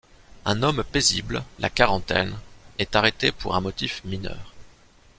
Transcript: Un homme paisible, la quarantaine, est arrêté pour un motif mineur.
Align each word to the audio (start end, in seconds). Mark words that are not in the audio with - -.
Un 0.45 0.63
homme 0.63 0.83
paisible, 0.83 1.43
la 1.59 1.69
quarantaine, 1.69 2.33
est 2.79 2.95
arrêté 2.95 3.31
pour 3.31 3.53
un 3.55 3.61
motif 3.61 4.03
mineur. 4.03 4.55